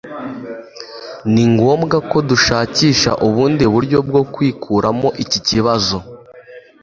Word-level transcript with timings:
Ni 1.31 1.43
ngombwa 1.53 1.97
ko 2.09 2.17
dushakisha 2.29 3.09
ubundi 3.27 3.63
buryo 3.73 3.97
bwo 4.07 4.21
kwikuramo 4.33 5.07
iki 5.23 5.39
kibazo 5.47 5.97